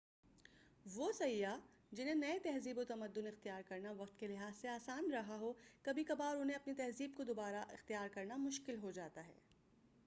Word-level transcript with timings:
وہ 0.85 1.11
سیاح 1.11 1.57
جنہیں 1.91 2.15
نئے 2.15 2.39
تہذیب 2.39 2.77
و 2.77 2.83
تمدن 2.83 3.27
اختیار 3.27 3.61
کرنا 3.67 3.91
وقت 3.97 4.19
کے 4.19 4.27
لحاظ 4.27 4.57
سے 4.61 4.67
آسان 4.67 5.11
رہا 5.11 5.37
ہو 5.39 5.53
کبھی 5.81 6.03
کبھار 6.03 6.35
انہیں 6.35 6.57
اپنی 6.57 6.73
تہذیب 6.73 7.11
کو 7.17 7.23
دوبارہ 7.23 7.63
اختیار 7.69 8.07
کرنا 8.07 8.37
مشکل 8.37 8.79
ہوجاتا 8.83 9.27
ہے 9.27 9.39